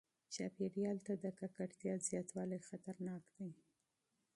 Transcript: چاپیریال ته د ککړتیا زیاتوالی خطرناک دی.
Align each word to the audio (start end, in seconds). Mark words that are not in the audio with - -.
چاپیریال 0.33 0.97
ته 1.05 1.13
د 1.23 1.25
ککړتیا 1.39 1.93
زیاتوالی 2.09 2.59
خطرناک 2.67 3.23
دی. 3.37 3.51